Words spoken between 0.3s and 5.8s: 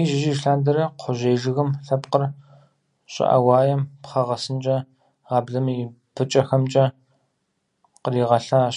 лъандэрэ кхъужьей жыгым лъэпкъыр щӀыӀэ-уаем пхъэ гъэсынкӀэ, гъаблэми